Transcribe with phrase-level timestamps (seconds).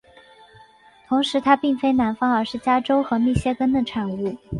[1.07, 4.35] 同时它并非南方而是加州和密歇根的产物。